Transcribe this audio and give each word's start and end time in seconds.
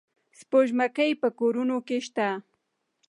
سپوږمکۍ 0.39 1.11
په 1.21 1.27
کورونو 1.39 1.75
کې 1.87 1.97
شته. 2.07 2.27